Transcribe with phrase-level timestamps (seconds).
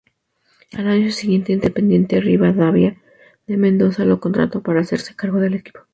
[0.73, 2.99] Al año siguiente Independiente Rivadavia
[3.45, 5.81] de Mendoza lo contrató para hacerse cargo del equipo.